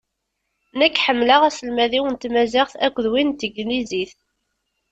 Nekk 0.79 1.01
ḥemmleɣ 1.05 1.41
aselmad-iw 1.49 2.05
n 2.09 2.15
tmaziɣt 2.15 2.73
akked 2.85 3.05
win 3.11 3.29
n 3.33 3.37
teglizit. 3.39 4.11